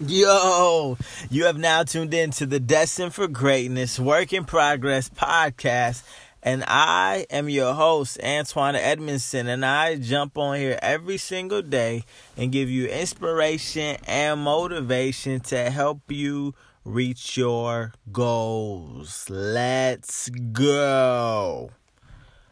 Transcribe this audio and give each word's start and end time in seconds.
Yo, 0.00 0.96
you 1.28 1.46
have 1.46 1.58
now 1.58 1.82
tuned 1.82 2.14
in 2.14 2.30
to 2.30 2.46
the 2.46 2.60
Destined 2.60 3.12
for 3.12 3.26
Greatness 3.26 3.98
Work 3.98 4.32
in 4.32 4.44
Progress 4.44 5.08
podcast. 5.08 6.04
And 6.40 6.62
I 6.68 7.26
am 7.30 7.48
your 7.48 7.74
host, 7.74 8.16
Antoine 8.22 8.76
Edmondson, 8.76 9.48
and 9.48 9.66
I 9.66 9.96
jump 9.96 10.38
on 10.38 10.56
here 10.56 10.78
every 10.80 11.16
single 11.16 11.62
day 11.62 12.04
and 12.36 12.52
give 12.52 12.70
you 12.70 12.86
inspiration 12.86 13.96
and 14.06 14.38
motivation 14.40 15.40
to 15.40 15.68
help 15.68 16.02
you 16.12 16.54
reach 16.84 17.36
your 17.36 17.92
goals. 18.12 19.28
Let's 19.28 20.28
go. 20.28 21.70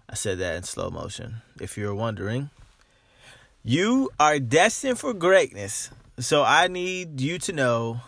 I 0.09 0.15
said 0.17 0.39
that 0.39 0.57
in 0.57 0.63
slow 0.65 0.91
motion, 0.91 1.43
if 1.61 1.79
you're 1.79 1.95
wondering. 1.95 2.51
You 3.63 4.11
are 4.19 4.41
destined 4.41 4.99
for 4.99 5.15
greatness. 5.15 5.91
So 6.19 6.43
I 6.43 6.69
need 6.69 7.21
you 7.21 7.39
to 7.41 7.53
know 7.53 8.01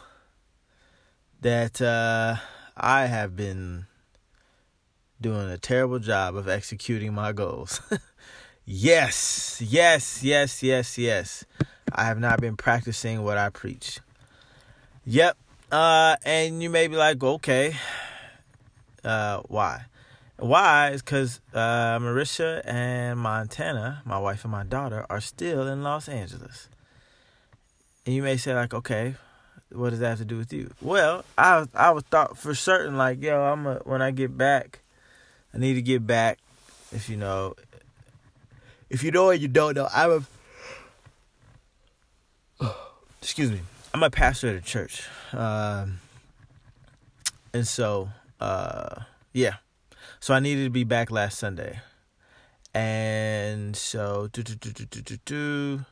that 1.43 1.83
uh, 1.83 2.37
I 2.75 3.05
have 3.05 3.37
been 3.37 3.85
doing 5.21 5.51
a 5.51 5.59
terrible 5.59 5.99
job 5.99 6.35
of 6.35 6.49
executing 6.49 7.13
my 7.13 7.33
goals. 7.33 7.83
yes, 8.65 9.61
yes, 9.63 10.23
yes, 10.23 10.63
yes, 10.63 10.97
yes. 10.97 11.45
I 11.93 12.05
have 12.05 12.19
not 12.19 12.41
been 12.41 12.57
practicing 12.57 13.25
what 13.25 13.37
I 13.37 13.51
preach. 13.51 14.01
Yep. 15.05 15.37
Uh, 15.71 16.17
and 16.25 16.63
you 16.63 16.71
may 16.71 16.89
be 16.89 16.97
like, 16.97 17.23
okay, 17.23 17.77
uh, 19.05 19.43
why? 19.49 19.85
Why 20.39 20.93
is 20.93 21.03
because 21.03 21.41
uh, 21.53 21.99
Marisha 21.99 22.63
and 22.65 23.19
Montana, 23.19 24.01
my 24.07 24.19
wife 24.19 24.45
and 24.45 24.53
my 24.53 24.65
daughter, 24.65 25.05
are 25.11 25.21
still 25.21 25.67
in 25.69 25.83
Los 25.83 26.09
Angeles. 26.09 26.71
And 28.09 28.15
you 28.15 28.23
may 28.23 28.39
say 28.39 28.55
like, 28.55 28.73
okay, 28.73 29.17
what 29.71 29.91
does 29.91 29.99
that 29.99 30.09
have 30.09 30.19
to 30.21 30.25
do 30.25 30.39
with 30.39 30.51
you? 30.51 30.71
Well, 30.81 31.27
I 31.37 31.67
I 31.75 31.91
was 31.91 32.05
thought 32.05 32.39
for 32.39 32.55
certain 32.55 32.97
like, 32.97 33.23
yo, 33.23 33.39
I'm 33.39 33.67
a, 33.67 33.75
when 33.85 34.01
I 34.01 34.13
get 34.13 34.35
back, 34.35 34.81
I 35.53 35.59
need 35.59 35.75
to 35.75 35.83
get 35.83 36.07
back. 36.07 36.39
If 36.91 37.11
you 37.11 37.19
know, 37.19 37.55
if 38.89 39.03
you 39.03 39.11
know 39.11 39.29
and 39.29 39.43
you 39.43 39.49
don't 39.49 39.77
know, 39.77 39.89
I'm 39.95 40.25
a 42.59 42.75
excuse 43.21 43.51
me, 43.51 43.61
I'm 43.93 44.03
a 44.03 44.09
pastor 44.09 44.49
at 44.49 44.57
a 44.57 44.63
church, 44.63 45.03
um, 45.35 45.99
and 47.53 47.69
so 47.69 48.09
uh, 48.41 49.03
yeah, 49.35 49.57
so 50.19 50.33
I 50.33 50.41
needed 50.41 50.65
to 50.65 50.71
be 50.71 50.85
back 50.85 51.11
last 51.11 51.39
Sunday, 51.39 51.81
and 52.73 53.77
so 53.77 54.31
do 54.33 54.43
do 54.43 54.55
do 54.55 54.73
do 54.73 54.87
do 54.87 55.03
do 55.03 55.17
do. 55.27 55.85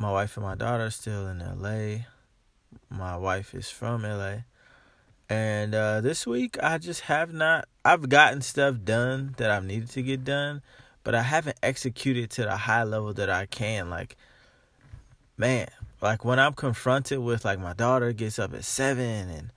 My 0.00 0.12
wife 0.12 0.36
and 0.36 0.46
my 0.46 0.54
daughter 0.54 0.84
are 0.84 0.90
still 0.90 1.26
in 1.26 1.42
L.A. 1.42 2.06
My 2.88 3.16
wife 3.16 3.52
is 3.52 3.68
from 3.68 4.04
L.A. 4.04 4.44
And 5.28 5.74
uh, 5.74 6.00
this 6.00 6.24
week, 6.24 6.56
I 6.62 6.78
just 6.78 7.00
have 7.02 7.32
not. 7.32 7.66
I've 7.84 8.08
gotten 8.08 8.40
stuff 8.42 8.76
done 8.84 9.34
that 9.38 9.50
I've 9.50 9.64
needed 9.64 9.90
to 9.90 10.02
get 10.02 10.24
done, 10.24 10.62
but 11.02 11.16
I 11.16 11.22
haven't 11.22 11.58
executed 11.64 12.30
to 12.30 12.42
the 12.42 12.56
high 12.56 12.84
level 12.84 13.12
that 13.14 13.28
I 13.28 13.46
can. 13.46 13.90
Like, 13.90 14.16
man, 15.36 15.66
like 16.00 16.24
when 16.24 16.38
I'm 16.38 16.54
confronted 16.54 17.18
with 17.18 17.44
like 17.44 17.58
my 17.58 17.72
daughter 17.72 18.12
gets 18.12 18.38
up 18.38 18.54
at 18.54 18.64
seven 18.64 19.28
and 19.28 19.50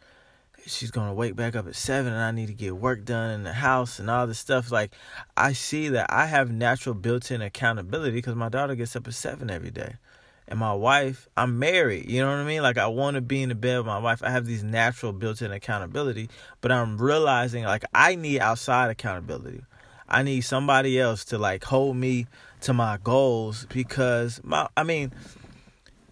she's 0.65 0.89
gonna 0.89 1.13
wake 1.13 1.35
back 1.35 1.55
up 1.55 1.67
at 1.67 1.75
seven 1.75 2.13
and 2.13 2.21
I 2.21 2.31
need 2.31 2.47
to 2.47 2.53
get 2.53 2.75
work 2.75 3.05
done 3.05 3.29
in 3.29 3.43
the 3.43 3.53
house 3.53 3.99
and 3.99 4.09
all 4.09 4.25
this 4.25 4.39
stuff. 4.39 4.71
Like, 4.71 4.95
I 5.37 5.53
see 5.53 5.89
that 5.89 6.11
I 6.11 6.25
have 6.25 6.49
natural 6.49 6.95
built-in 6.95 7.43
accountability 7.43 8.13
because 8.13 8.33
my 8.33 8.49
daughter 8.49 8.73
gets 8.73 8.95
up 8.95 9.07
at 9.07 9.13
seven 9.13 9.51
every 9.51 9.69
day 9.69 9.97
and 10.51 10.59
my 10.59 10.73
wife, 10.73 11.29
I'm 11.37 11.59
married. 11.59 12.09
You 12.09 12.19
know 12.19 12.27
what 12.27 12.35
I 12.35 12.43
mean? 12.43 12.61
Like 12.61 12.77
I 12.77 12.87
want 12.87 13.15
to 13.15 13.21
be 13.21 13.41
in 13.41 13.47
the 13.47 13.55
bed 13.55 13.77
with 13.77 13.85
my 13.85 13.99
wife. 13.99 14.21
I 14.21 14.31
have 14.31 14.45
these 14.45 14.63
natural 14.63 15.13
built-in 15.13 15.49
accountability, 15.49 16.29
but 16.59 16.73
I'm 16.73 16.97
realizing 16.97 17.63
like 17.63 17.85
I 17.95 18.15
need 18.15 18.41
outside 18.41 18.89
accountability. 18.89 19.63
I 20.09 20.23
need 20.23 20.41
somebody 20.41 20.99
else 20.99 21.23
to 21.25 21.37
like 21.37 21.63
hold 21.63 21.95
me 21.95 22.27
to 22.61 22.73
my 22.73 22.99
goals 23.01 23.65
because 23.71 24.41
my 24.43 24.67
I 24.75 24.83
mean, 24.83 25.13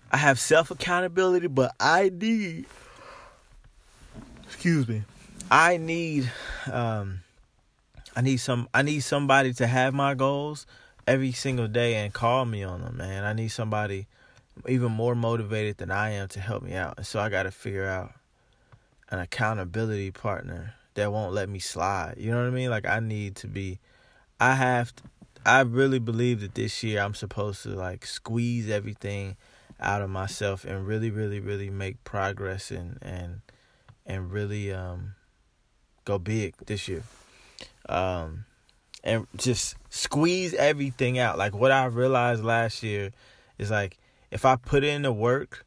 I 0.09 0.15
have 0.15 0.39
self 0.39 0.71
accountability, 0.71 1.47
but 1.47 1.75
I 1.77 2.09
need 2.09 2.65
excuse 4.45 4.87
me. 4.87 5.03
I 5.51 5.75
need 5.75 6.31
um 6.71 7.19
I 8.15 8.21
need 8.21 8.37
some 8.37 8.69
I 8.73 8.83
need 8.83 9.01
somebody 9.01 9.51
to 9.55 9.67
have 9.67 9.93
my 9.93 10.13
goals 10.13 10.65
every 11.05 11.33
single 11.33 11.67
day 11.67 11.95
and 11.95 12.13
call 12.13 12.45
me 12.45 12.63
on 12.63 12.79
them, 12.79 12.95
man. 12.95 13.25
I 13.25 13.33
need 13.33 13.49
somebody 13.49 14.07
even 14.67 14.91
more 14.91 15.15
motivated 15.15 15.77
than 15.77 15.91
I 15.91 16.11
am 16.11 16.27
to 16.29 16.39
help 16.39 16.63
me 16.63 16.73
out. 16.73 16.95
And 16.97 17.05
so 17.05 17.19
I 17.19 17.29
got 17.29 17.43
to 17.43 17.51
figure 17.51 17.85
out 17.85 18.13
an 19.09 19.19
accountability 19.19 20.11
partner 20.11 20.75
that 20.95 21.11
won't 21.11 21.33
let 21.33 21.49
me 21.49 21.59
slide. 21.59 22.15
You 22.17 22.31
know 22.31 22.37
what 22.37 22.47
I 22.47 22.51
mean? 22.51 22.69
Like 22.69 22.85
I 22.85 22.99
need 22.99 23.35
to 23.37 23.47
be 23.47 23.79
I 24.39 24.55
have 24.55 24.95
to, 24.95 25.03
I 25.45 25.61
really 25.61 25.99
believe 25.99 26.41
that 26.41 26.55
this 26.55 26.83
year 26.83 27.01
I'm 27.01 27.13
supposed 27.13 27.63
to 27.63 27.69
like 27.69 28.05
squeeze 28.05 28.69
everything 28.69 29.37
out 29.79 30.01
of 30.01 30.09
myself 30.09 30.65
and 30.65 30.85
really 30.85 31.09
really 31.09 31.39
really 31.39 31.69
make 31.69 32.03
progress 32.03 32.69
and 32.71 32.97
and 33.01 33.41
and 34.05 34.31
really 34.31 34.73
um 34.73 35.15
go 36.05 36.19
big 36.19 36.55
this 36.65 36.87
year. 36.87 37.03
Um 37.87 38.45
and 39.03 39.27
just 39.37 39.75
squeeze 39.89 40.53
everything 40.53 41.17
out. 41.17 41.37
Like 41.37 41.53
what 41.53 41.71
I 41.71 41.85
realized 41.85 42.43
last 42.43 42.83
year 42.83 43.11
is 43.57 43.71
like 43.71 43.97
if 44.31 44.45
I 44.45 44.55
put 44.55 44.83
in 44.83 45.01
the 45.01 45.11
work, 45.11 45.65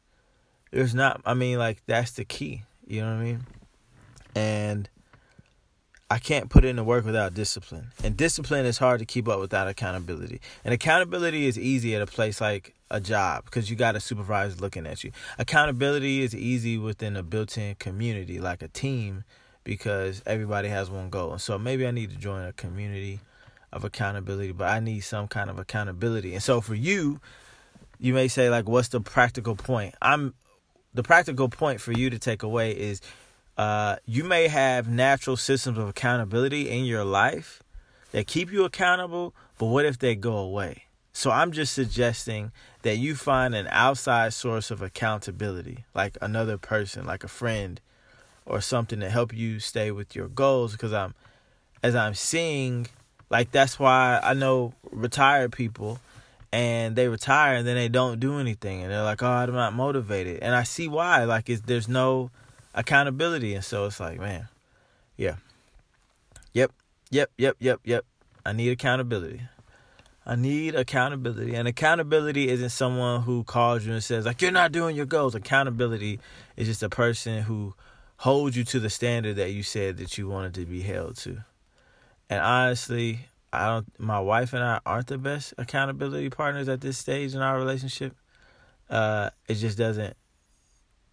there's 0.71 0.95
not 0.95 1.21
I 1.25 1.33
mean 1.33 1.57
like 1.57 1.81
that's 1.85 2.11
the 2.11 2.25
key. 2.25 2.63
You 2.87 3.01
know 3.01 3.07
what 3.07 3.21
I 3.21 3.23
mean? 3.23 3.45
And 4.35 4.89
I 6.09 6.19
can't 6.19 6.49
put 6.49 6.63
in 6.63 6.75
the 6.75 6.83
work 6.83 7.05
without 7.05 7.33
discipline. 7.33 7.87
And 8.03 8.15
discipline 8.15 8.65
is 8.65 8.77
hard 8.77 8.99
to 8.99 9.05
keep 9.05 9.27
up 9.27 9.39
without 9.39 9.67
accountability. 9.67 10.41
And 10.63 10.73
accountability 10.73 11.47
is 11.47 11.57
easy 11.57 11.95
at 11.95 12.01
a 12.01 12.05
place 12.05 12.39
like 12.39 12.75
a 12.91 12.99
job 12.99 13.45
because 13.45 13.69
you 13.69 13.75
got 13.75 13.95
a 13.95 13.99
supervisor 13.99 14.59
looking 14.59 14.85
at 14.85 15.03
you. 15.03 15.11
Accountability 15.39 16.21
is 16.21 16.35
easy 16.35 16.77
within 16.77 17.15
a 17.15 17.23
built 17.23 17.57
in 17.57 17.75
community 17.75 18.39
like 18.39 18.61
a 18.61 18.67
team 18.67 19.23
because 19.63 20.21
everybody 20.25 20.67
has 20.67 20.89
one 20.89 21.09
goal. 21.09 21.31
And 21.31 21.41
so 21.41 21.57
maybe 21.57 21.87
I 21.87 21.91
need 21.91 22.11
to 22.11 22.17
join 22.17 22.45
a 22.45 22.53
community 22.53 23.19
of 23.71 23.83
accountability, 23.83 24.51
but 24.51 24.67
I 24.67 24.79
need 24.79 24.99
some 24.99 25.27
kind 25.27 25.49
of 25.49 25.57
accountability. 25.57 26.33
And 26.33 26.43
so 26.43 26.61
for 26.61 26.75
you, 26.75 27.19
you 27.99 28.13
may 28.13 28.27
say 28.27 28.49
like 28.49 28.67
what's 28.67 28.89
the 28.89 29.01
practical 29.01 29.55
point? 29.55 29.95
I'm 30.01 30.33
the 30.93 31.03
practical 31.03 31.49
point 31.49 31.81
for 31.81 31.91
you 31.91 32.09
to 32.09 32.19
take 32.19 32.43
away 32.43 32.71
is 32.71 33.01
uh, 33.57 33.97
you 34.05 34.23
may 34.23 34.47
have 34.47 34.87
natural 34.87 35.37
systems 35.37 35.77
of 35.77 35.87
accountability 35.87 36.69
in 36.69 36.85
your 36.85 37.03
life 37.03 37.61
that 38.11 38.27
keep 38.27 38.51
you 38.51 38.63
accountable 38.65 39.33
but 39.57 39.67
what 39.67 39.85
if 39.85 39.99
they 39.99 40.15
go 40.15 40.37
away? 40.37 40.83
So 41.15 41.29
i'm 41.29 41.51
just 41.51 41.73
suggesting 41.73 42.51
that 42.81 42.97
you 42.97 43.15
find 43.15 43.53
an 43.53 43.67
outside 43.69 44.33
source 44.33 44.71
of 44.71 44.81
accountability 44.81 45.85
like 45.93 46.17
another 46.21 46.57
person 46.57 47.05
like 47.05 47.23
a 47.23 47.27
friend 47.27 47.79
or 48.45 48.61
something 48.61 48.99
to 48.99 49.09
help 49.09 49.33
you 49.33 49.59
stay 49.59 49.91
with 49.91 50.15
your 50.15 50.27
goals 50.27 50.73
because 50.73 50.91
i'm 50.91 51.13
as 51.81 51.95
i'm 51.95 52.15
seeing 52.15 52.87
like 53.29 53.51
that's 53.51 53.79
why 53.79 54.19
i 54.23 54.33
know 54.33 54.73
retired 54.91 55.51
people 55.51 55.99
and 56.53 56.95
they 56.95 57.07
retire 57.07 57.55
and 57.55 57.67
then 57.67 57.75
they 57.75 57.89
don't 57.89 58.19
do 58.19 58.37
anything 58.37 58.83
and 58.83 58.91
they're 58.91 59.01
like, 59.01 59.23
"Oh, 59.23 59.27
I'm 59.27 59.53
not 59.53 59.73
motivated." 59.73 60.43
And 60.43 60.53
I 60.53 60.61
see 60.61 60.87
why. 60.87 61.23
Like 61.23 61.49
it's 61.49 61.61
there's 61.61 61.87
no 61.87 62.29
accountability 62.75 63.55
and 63.55 63.65
so 63.65 63.87
it's 63.87 63.99
like, 63.99 64.19
man. 64.19 64.47
Yeah. 65.17 65.37
Yep. 66.53 66.71
Yep, 67.09 67.31
yep, 67.37 67.57
yep, 67.59 67.79
yep. 67.83 68.05
I 68.45 68.53
need 68.53 68.69
accountability. 68.69 69.41
I 70.27 70.35
need 70.35 70.75
accountability. 70.75 71.55
And 71.55 71.67
accountability 71.67 72.49
isn't 72.49 72.69
someone 72.69 73.23
who 73.23 73.43
calls 73.43 73.83
you 73.83 73.91
and 73.91 74.03
says 74.03 74.23
like, 74.25 74.39
"You're 74.39 74.51
not 74.51 74.71
doing 74.71 74.95
your 74.95 75.07
goals." 75.07 75.33
Accountability 75.33 76.19
is 76.55 76.67
just 76.67 76.83
a 76.83 76.89
person 76.89 77.41
who 77.41 77.73
holds 78.17 78.55
you 78.55 78.63
to 78.65 78.79
the 78.79 78.91
standard 78.91 79.37
that 79.37 79.53
you 79.53 79.63
said 79.63 79.97
that 79.97 80.19
you 80.19 80.27
wanted 80.27 80.53
to 80.53 80.65
be 80.67 80.83
held 80.83 81.17
to. 81.17 81.43
And 82.29 82.41
honestly, 82.41 83.27
I 83.53 83.67
don't. 83.67 83.99
My 83.99 84.19
wife 84.19 84.53
and 84.53 84.63
I 84.63 84.79
aren't 84.83 85.07
the 85.07 85.19
best 85.19 85.53
accountability 85.59 86.31
partners 86.31 86.67
at 86.67 86.81
this 86.81 86.97
stage 86.97 87.35
in 87.35 87.41
our 87.41 87.55
relationship. 87.55 88.15
Uh, 88.89 89.29
it 89.47 89.55
just 89.55 89.77
doesn't. 89.77 90.17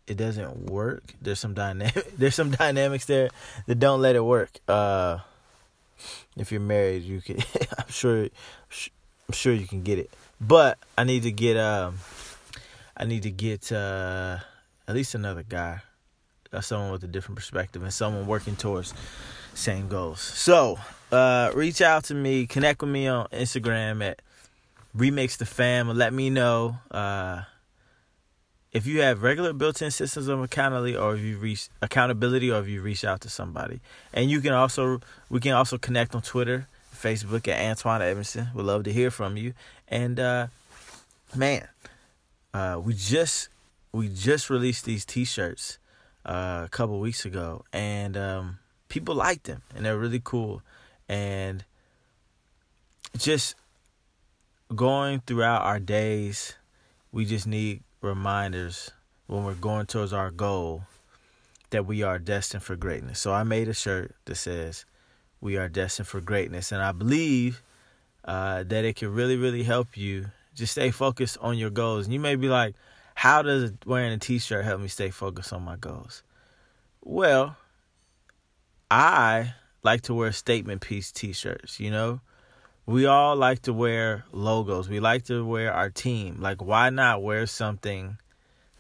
It 0.07 0.17
doesn't 0.17 0.71
work. 0.71 1.15
There's 1.21 1.39
some 1.39 1.53
dynamic. 1.53 2.13
There's 2.19 2.35
some 2.35 2.51
dynamics 2.51 3.05
there 3.05 3.29
that 3.67 3.75
don't 3.75 4.01
let 4.01 4.17
it 4.17 4.25
work. 4.25 4.59
Uh, 4.67 5.19
if 6.39 6.51
you're 6.51 6.63
married, 6.63 7.03
you 7.03 7.21
can. 7.21 7.37
I'm 7.79 7.91
sure. 7.91 8.23
I'm 8.23 9.33
sure 9.33 9.53
you 9.53 9.67
can 9.67 9.83
get 9.83 9.99
it. 9.99 10.11
But 10.41 10.79
I 10.97 11.05
need 11.05 11.25
to 11.25 11.33
get. 11.33 11.59
Um, 11.59 11.99
I 12.97 13.05
need 13.05 13.23
to 13.25 13.31
get 13.31 13.71
uh, 13.71 14.39
at 14.89 14.95
least 14.95 15.15
another 15.15 15.43
guy, 15.43 15.83
uh, 16.55 16.63
someone 16.63 16.91
with 16.91 17.05
a 17.05 17.07
different 17.07 17.37
perspective, 17.37 17.83
and 17.83 17.93
someone 17.93 18.27
working 18.27 18.57
towards 18.57 18.95
same 19.53 19.89
goals. 19.89 20.21
So 20.23 20.79
uh, 21.13 21.51
reach 21.55 21.81
out 21.81 22.05
to 22.05 22.15
me, 22.15 22.47
connect 22.47 22.81
with 22.81 22.91
me 22.91 23.07
on 23.07 23.27
Instagram 23.29 24.05
at 24.05 24.23
Remix 24.97 25.37
the 25.37 25.47
Fam, 25.47 25.89
and 25.89 25.99
let 25.99 26.13
me 26.13 26.31
know 26.31 26.79
uh, 26.91 27.43
if 28.73 28.87
you 28.87 29.01
have 29.03 29.23
regular 29.23 29.53
built-in 29.53 29.91
systems 29.91 30.29
of 30.29 30.41
accountability 30.41 30.97
or 30.97 31.15
if 31.15 31.21
you 31.21 31.39
reach 31.39 31.69
accountability 31.83 32.51
or 32.51 32.61
if 32.61 32.69
you 32.69 32.81
reach 32.81 33.05
out 33.05 33.21
to 33.23 33.29
somebody. 33.29 33.81
And 34.13 34.31
you 34.31 34.41
can 34.41 34.53
also 34.53 35.01
we 35.29 35.41
can 35.41 35.53
also 35.53 35.79
connect 35.79 36.15
on 36.15 36.23
twitter 36.23 36.67
facebook 36.95 37.49
at 37.49 37.61
antoine 37.61 38.03
edmondson. 38.03 38.49
We'd 38.55 38.65
love 38.65 38.85
to 38.85 38.93
hear 38.93 39.11
from 39.11 39.37
you. 39.37 39.55
And 39.89 40.21
uh 40.21 40.47
man 41.35 41.67
uh 42.55 42.81
we 42.83 42.95
just 42.95 43.49
we 43.93 44.09
just 44.09 44.51
released 44.51 44.85
these 44.85 45.05
t-shirts 45.05 45.79
uh, 46.27 46.63
a 46.65 46.69
couple 46.71 47.01
weeks 47.01 47.25
ago 47.25 47.65
and 47.73 48.17
um 48.17 48.59
people 48.89 49.15
liked 49.15 49.45
them 49.45 49.63
and 49.75 49.85
they're 49.85 49.99
really 49.99 50.21
cool 50.23 50.63
and 51.11 51.65
just 53.19 53.57
going 54.77 55.21
throughout 55.27 55.63
our 55.63 55.81
days 55.81 56.55
we 57.11 57.25
just 57.25 57.49
need 57.49 57.83
reminders 58.01 58.93
when 59.27 59.45
we're 59.45 59.55
going 59.55 59.87
towards 59.87 60.13
our 60.13 60.31
goal 60.31 60.85
that 61.71 61.85
we 61.85 62.05
are 62.05 62.21
destined 62.21 62.63
for 62.63 62.77
greatness. 62.77 63.19
So 63.19 63.33
I 63.33 63.43
made 63.43 63.67
a 63.67 63.75
shirt 63.75 64.15
that 64.27 64.37
says 64.37 64.85
we 65.41 65.57
are 65.57 65.69
destined 65.69 66.07
for 66.07 66.21
greatness, 66.21 66.71
and 66.71 66.81
I 66.81 66.93
believe 66.93 67.61
uh, 68.25 68.63
that 68.63 68.85
it 68.85 68.95
can 68.95 69.13
really, 69.13 69.37
really 69.37 69.65
help 69.65 69.97
you 69.97 70.27
just 70.55 70.73
stay 70.73 70.93
focused 70.93 71.39
on 71.41 71.59
your 71.59 71.71
goals. 71.71 72.07
And 72.07 72.15
you 72.15 72.21
may 72.21 72.37
be 72.37 72.49
like, 72.49 72.77
"How 73.17 73.43
does 73.43 73.73
wearing 73.85 74.13
a 74.13 74.19
T-shirt 74.19 74.65
help 74.65 74.81
me 74.81 74.89
stay 74.89 75.11
focused 75.11 75.53
on 75.53 75.63
my 75.63 75.77
goals?" 75.77 76.23
Well, 77.03 77.57
I 78.91 79.55
like 79.83 80.03
to 80.03 80.15
wear 80.15 80.33
statement 80.33 80.81
piece 80.83 81.13
T-shirts. 81.13 81.81
You 81.81 81.91
know, 81.91 82.21
we 82.87 83.07
all 83.07 83.37
like 83.37 83.63
to 83.63 83.73
wear 83.73 84.25
logos. 84.33 84.89
We 84.89 85.01
like 85.01 85.25
to 85.27 85.45
wear 85.45 85.73
our 85.73 85.91
team. 85.91 86.41
Like, 86.41 86.63
why 86.63 86.91
not 86.91 87.23
wear 87.23 87.47
something 87.47 88.19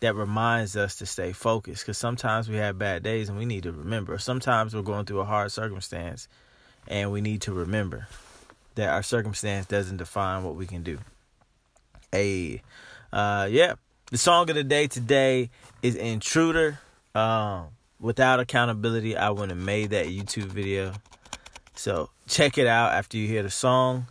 that 0.00 0.14
reminds 0.14 0.76
us 0.76 0.96
to 0.96 1.06
stay 1.06 1.32
focused? 1.32 1.84
Because 1.84 1.98
sometimes 1.98 2.48
we 2.48 2.56
have 2.56 2.78
bad 2.78 3.02
days 3.02 3.28
and 3.28 3.38
we 3.38 3.44
need 3.44 3.62
to 3.64 3.72
remember. 3.72 4.18
Sometimes 4.18 4.74
we're 4.74 4.82
going 4.82 5.04
through 5.04 5.20
a 5.20 5.24
hard 5.24 5.52
circumstance 5.52 6.28
and 6.88 7.12
we 7.12 7.20
need 7.20 7.42
to 7.42 7.52
remember 7.52 8.08
that 8.74 8.88
our 8.88 9.02
circumstance 9.02 9.66
doesn't 9.66 9.98
define 9.98 10.42
what 10.42 10.56
we 10.56 10.66
can 10.66 10.82
do. 10.82 10.98
Hey, 12.10 12.62
uh, 13.12 13.46
yeah. 13.50 13.74
The 14.10 14.18
song 14.18 14.50
of 14.50 14.56
the 14.56 14.64
day 14.64 14.88
today 14.88 15.50
is 15.82 15.94
Intruder. 15.94 16.80
Um, 17.14 17.68
without 18.00 18.40
accountability, 18.40 19.16
I 19.16 19.30
wouldn't 19.30 19.50
have 19.50 19.58
made 19.58 19.90
that 19.90 20.06
YouTube 20.06 20.46
video. 20.46 20.94
So 21.74 22.10
check 22.26 22.58
it 22.58 22.66
out 22.66 22.92
after 22.92 23.16
you 23.16 23.28
hear 23.28 23.42
the 23.42 23.50
song. 23.50 24.06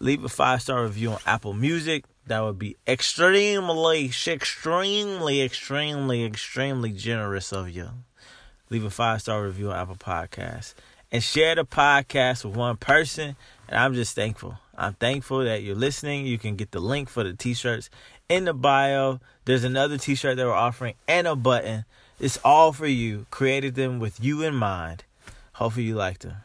Leave 0.00 0.24
a 0.24 0.28
five 0.28 0.62
star 0.62 0.82
review 0.82 1.12
on 1.12 1.18
Apple 1.26 1.52
Music. 1.52 2.04
That 2.26 2.40
would 2.40 2.58
be 2.58 2.76
extremely, 2.86 4.06
extremely, 4.28 5.42
extremely, 5.42 6.24
extremely 6.24 6.92
generous 6.92 7.52
of 7.52 7.70
you. 7.70 7.88
Leave 8.70 8.84
a 8.84 8.90
five 8.90 9.20
star 9.20 9.44
review 9.44 9.70
on 9.70 9.76
Apple 9.76 9.96
Podcasts 9.96 10.74
and 11.12 11.22
share 11.22 11.54
the 11.54 11.64
podcast 11.64 12.44
with 12.44 12.56
one 12.56 12.76
person. 12.76 13.36
And 13.68 13.78
I'm 13.78 13.94
just 13.94 14.14
thankful. 14.14 14.58
I'm 14.76 14.94
thankful 14.94 15.44
that 15.44 15.62
you're 15.62 15.74
listening. 15.74 16.24
You 16.24 16.38
can 16.38 16.56
get 16.56 16.70
the 16.70 16.80
link 16.80 17.08
for 17.08 17.24
the 17.24 17.34
t 17.34 17.52
shirts 17.52 17.90
in 18.28 18.44
the 18.44 18.54
bio. 18.54 19.20
There's 19.44 19.64
another 19.64 19.98
t 19.98 20.14
shirt 20.14 20.36
that 20.36 20.46
we're 20.46 20.52
offering 20.52 20.94
and 21.06 21.26
a 21.26 21.36
button. 21.36 21.84
It's 22.20 22.38
all 22.44 22.72
for 22.74 22.86
you. 22.86 23.26
Created 23.30 23.74
them 23.76 23.98
with 23.98 24.22
you 24.22 24.42
in 24.42 24.54
mind. 24.54 25.04
Hopefully, 25.54 25.86
you 25.86 25.94
like 25.94 26.18
them. 26.18 26.36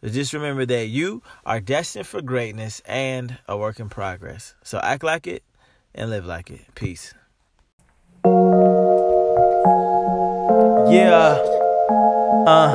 But 0.00 0.12
just 0.12 0.32
remember 0.32 0.64
that 0.66 0.86
you 0.86 1.22
are 1.44 1.60
destined 1.60 2.06
for 2.06 2.22
greatness 2.22 2.80
and 2.86 3.36
a 3.46 3.58
work 3.58 3.78
in 3.78 3.90
progress. 3.90 4.54
So 4.62 4.78
act 4.78 5.04
like 5.04 5.26
it 5.26 5.42
and 5.94 6.08
live 6.08 6.24
like 6.24 6.50
it. 6.50 6.62
Peace. 6.74 7.12
Yeah. 10.90 11.38
Uh. 12.46 12.74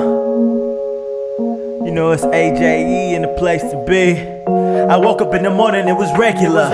You 1.83 1.91
know, 1.91 2.11
it's 2.11 2.23
AJE 2.23 3.13
in 3.13 3.23
the 3.23 3.35
place 3.39 3.63
to 3.63 3.83
be. 3.87 4.60
I 4.91 4.97
woke 4.97 5.21
up 5.21 5.33
in 5.33 5.43
the 5.43 5.49
morning, 5.49 5.87
it 5.87 5.95
was 5.95 6.11
regular. 6.17 6.69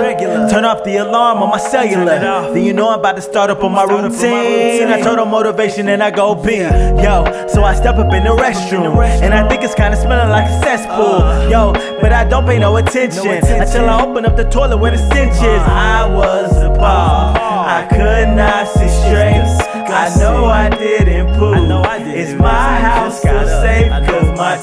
Turn 0.49 0.65
off 0.65 0.83
the 0.83 0.97
alarm 0.97 1.43
on 1.43 1.51
my 1.51 1.59
cellular. 1.59 2.17
Then 2.51 2.63
you 2.63 2.73
know 2.73 2.89
I'm 2.89 2.97
about 2.97 3.15
to 3.17 3.21
start 3.21 3.51
up 3.51 3.63
on 3.63 3.73
my 3.73 3.83
routine. 3.83 4.87
I 4.87 4.99
turn 5.01 5.19
on 5.19 5.29
motivation 5.29 5.87
and 5.87 6.01
I 6.01 6.09
go 6.09 6.33
B. 6.33 6.57
Yo, 6.57 7.47
so 7.47 7.63
I 7.63 7.75
step 7.75 7.97
up 7.97 8.11
in 8.15 8.23
the 8.23 8.31
restroom. 8.31 8.97
And 9.21 9.35
I 9.35 9.47
think 9.47 9.61
it's 9.61 9.75
kinda 9.75 9.95
smelling 9.97 10.31
like 10.31 10.49
a 10.49 10.59
cesspool. 10.61 11.21
Uh. 11.21 11.47
Yo, 11.47 11.73
but 12.01 12.11
I 12.11 12.23
don't 12.23 12.47
pay 12.47 12.57
no 12.57 12.75
attention 12.77 13.27
until 13.27 13.87
I 13.87 14.03
open 14.03 14.25
up 14.25 14.35
the 14.35 14.49
toilet 14.49 14.77
where 14.77 14.89
the 14.89 14.97
stench 14.97 15.35
is. 15.35 15.61
Uh. 15.61 15.65
I 15.69 16.09
was 16.09 16.57
a 16.57 16.71
appalled. 16.71 17.37
I 17.37 17.85
could 17.87 18.35
not 18.35 18.67
see 18.67 18.89
straight. 19.05 19.45
I 19.93 20.09
know 20.17 20.45
I 20.45 20.69
didn't 20.69 21.37
poop. 21.37 21.55
Is 22.17 22.33
my 22.33 22.79
house 22.79 23.19
still 23.19 23.45
safe? 23.61 23.91
Cause 23.91 24.37
my 24.37 24.57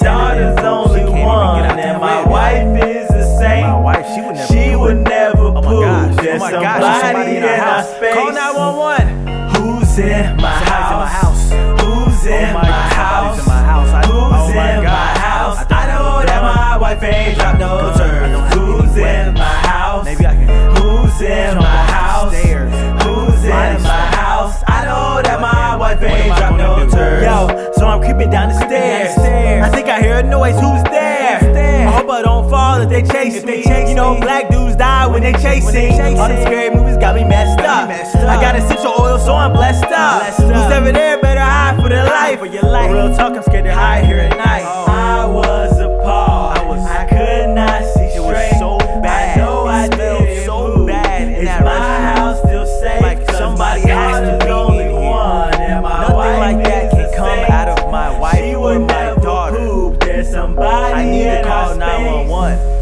911. 9.96 10.02
Who's 10.02 10.02
in 10.02 10.37
my 10.38 10.49
house? 10.49 11.50
Who's 11.81 12.26
in 12.26 12.50
oh 12.50 12.52
my 12.55 12.64
house? 12.64 13.38
Who's 13.38 14.50
in 14.50 14.82
my 14.82 14.91
house? 14.91 15.67
I 15.70 15.87
oh 15.87 16.20
know 16.20 16.26
that 16.26 16.43
my 16.43 16.76
wife 16.79 17.02
ain't 17.05 17.38
dropped 17.38 17.58
no 17.61 17.94
turns. 17.96 18.55
Who's 18.55 18.96
in 18.96 19.35
my 19.35 19.44
house? 19.44 20.05
Maybe 20.05 20.26
I 20.26 20.35
can. 20.35 20.76
Who's 20.76 21.20
in 21.20 21.58
my 21.58 21.64
house? 21.64 22.35
Who's 22.35 23.44
in 23.44 23.82
my 23.82 24.06
house? 24.19 24.62
I 24.67 24.85
know 24.85 25.23
that 25.23 25.41
my 25.41 25.76
wife 25.76 26.02
ain't 26.02 26.37
dropped 26.38 26.58
no 26.58 26.88
turns. 26.88 27.23
Yo, 27.23 27.73
so 27.75 27.87
I'm 27.87 28.00
creeping 28.00 28.31
down 28.31 28.49
the 28.49 28.56
stairs. 28.67 29.17
I 29.17 29.69
think 29.70 29.88
I 29.88 30.00
hear 30.00 30.17
a 30.17 30.23
noise. 30.25 30.55
Who's 30.55 30.82
there? 30.91 31.38
I 31.87 31.93
hope 31.93 32.11
I 32.11 32.23
don't 32.23 32.50
fall 32.50 32.81
if 32.81 32.88
they 32.88 33.02
chase 33.02 33.44
me. 33.44 33.62
You 33.88 33.94
know, 33.94 34.19
black 34.19 34.49
dudes 34.50 34.75
die 34.75 35.06
when 35.06 35.23
they 35.23 35.35
chasing. 35.35 36.19
All 36.19 36.29
the 36.29 36.41
scary 36.43 36.75
movies 36.75 36.96
got 36.96 37.14
me 37.14 37.23
messed 37.23 37.61
up. 37.61 37.88
I 37.88 38.41
got 38.41 38.56
essential 38.56 38.83
oil, 38.83 38.83
so 39.24 39.34
I'm 39.34 39.52
blessed 39.52 39.84
up. 39.84 40.34
Who's 40.34 40.50
ever 40.50 40.92
there 40.92 41.18
better 41.20 41.40
hide 41.40 41.80
for 41.80 41.88
their 41.88 42.04
life. 42.04 42.38
For 42.38 42.46
your 42.46 42.62
life. 42.62 42.92
Real 42.92 43.14
talk, 43.16 43.34
I'm 43.34 43.42
scared 43.42 43.64
to 43.64 43.74
hide 43.74 44.04
here 44.04 44.18
at 44.18 44.36
night. 44.36 44.64
Oh. 44.66 44.84
I 44.86 45.24
was 45.24 45.78
appalled. 45.80 46.58
I 46.58 46.64
was. 46.66 46.84
I 46.84 47.06
could 47.06 47.54
not 47.54 47.82
see 47.82 48.10
straight. 48.10 48.20
It 48.20 48.20
was 48.20 48.58
so 48.58 48.78
bad. 49.00 49.38
I 49.38 49.42
know 49.42 49.66
I 49.66 49.88
did 49.88 50.44
so 50.44 50.86
bad. 50.86 51.38
Is 51.38 51.46
my 51.46 52.14
house 52.14 52.38
still 52.40 52.66
safe? 52.66 53.00
Like 53.00 53.30
somebody 53.30 53.80
has 53.82 54.20
to 54.28 54.44
be 54.44 54.50
only 54.52 54.92
one. 54.92 55.54
And 55.54 55.82
my 55.82 56.00
Nothing 56.00 56.16
like 56.16 56.64
that 56.64 56.90
can 56.90 57.12
come 57.14 57.50
out 57.50 57.78
of 57.78 57.90
my 57.90 58.19
wife 58.19 58.36
she 58.36 58.54
or 58.54 58.78
my 58.78 59.14
daughter. 59.22 59.56
Poop. 59.56 60.00
There's 60.00 60.31
somebody 60.31 60.94
I 60.94 61.04
need 61.10 61.24
to 61.24 61.43
call 61.44 61.76
911. 61.76 62.73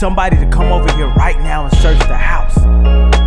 Somebody 0.00 0.34
to 0.34 0.46
come 0.46 0.72
over 0.72 0.90
here 0.96 1.08
right 1.08 1.38
now 1.40 1.66
and 1.66 1.76
search 1.76 1.98
the 2.08 2.16
house. 2.16 2.56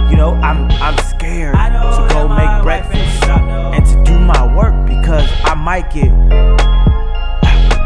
You 0.10 0.18
know, 0.18 0.34
I'm 0.42 0.72
I'm 0.82 0.98
scared 1.06 1.54
to 1.54 2.08
go 2.10 2.28
make 2.28 2.64
breakfast 2.64 3.24
and 3.26 3.86
to 3.86 4.04
do 4.04 4.20
my 4.20 4.44
work 4.56 4.74
because 4.88 5.30
I 5.44 5.54
might 5.54 5.94
get 5.94 6.10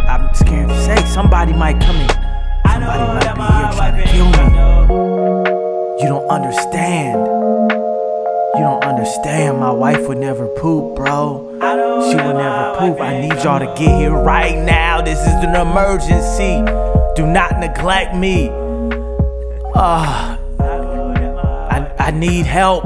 I'm 0.08 0.34
scared 0.34 0.70
to 0.70 0.86
say 0.86 0.96
somebody 1.06 1.52
might 1.52 1.82
come 1.82 1.98
in 1.98 2.08
Somebody 2.08 3.26
might 3.28 3.36
be 3.36 3.42
here 3.42 3.72
trying 3.76 3.98
to 3.98 4.10
kill 4.10 4.30
me. 4.32 6.02
You 6.02 6.08
don't 6.08 6.30
understand. 6.30 7.20
You 8.56 8.62
don't 8.62 8.86
understand. 8.86 9.60
My 9.60 9.72
wife 9.72 10.08
would 10.08 10.18
never 10.18 10.48
poop, 10.48 10.96
bro. 10.96 11.44
She 12.10 12.16
would 12.16 12.38
never 12.38 12.76
poop. 12.80 13.02
I 13.02 13.20
need 13.20 13.44
y'all 13.44 13.60
to 13.60 13.66
get 13.78 14.00
here 14.00 14.14
right 14.14 14.58
now. 14.58 15.02
This 15.02 15.20
is 15.20 15.44
an 15.44 15.56
emergency. 15.56 16.64
Do 17.18 17.26
not 17.28 17.60
neglect 17.60 18.16
me. 18.16 18.67
Ah, 19.80 20.40
I, 21.70 21.96
I 22.00 22.10
need 22.10 22.48
help. 22.48 22.84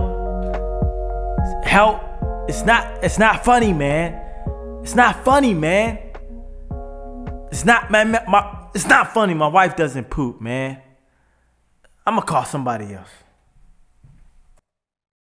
Help. 1.64 2.02
It's 2.50 2.66
not 2.66 2.86
it's 3.02 3.18
not 3.18 3.46
funny, 3.46 3.72
man. 3.72 4.20
It's 4.84 4.94
not 4.94 5.24
funny, 5.24 5.54
man. 5.54 6.00
It's 7.50 7.64
not 7.64 7.92
man, 7.92 8.12
my, 8.28 8.68
it's 8.76 8.88
not 8.88 9.14
funny. 9.14 9.34
My 9.34 9.48
wife 9.48 9.78
doesn't 9.78 10.10
poop, 10.10 10.42
man. 10.42 10.82
I'm 12.06 12.16
gonna 12.16 12.26
call 12.26 12.44
somebody 12.44 12.94
else. 12.94 13.21